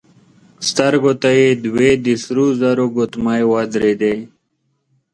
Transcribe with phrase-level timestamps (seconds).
[0.69, 4.15] سترګو ته يې دوې د سرو زرو ګوتمۍ ودرېدې.